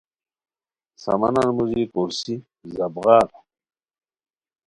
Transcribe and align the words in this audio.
سامانن 1.03 1.47
موژی 1.57 1.83
کروسی 1.91 2.35
زپ 2.75 2.93
غار 3.03 3.27